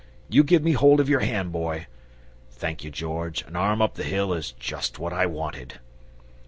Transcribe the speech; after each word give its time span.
You 0.29 0.43
give 0.43 0.63
me 0.63 0.71
hold 0.71 0.99
of 0.99 1.09
your 1.09 1.19
hand, 1.19 1.51
Boy 1.51 1.85
thank 2.49 2.83
you, 2.83 2.89
George, 2.89 3.43
an 3.43 3.55
arm 3.55 3.83
up 3.83 3.93
the 3.93 4.03
hill 4.03 4.33
is 4.33 4.51
just 4.53 4.97
what 4.97 5.13
I 5.13 5.27
wanted!" 5.27 5.79